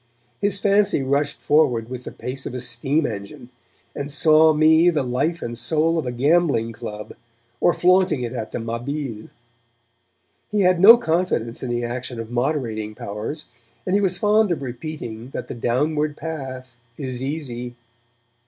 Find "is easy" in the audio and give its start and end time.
16.97-17.75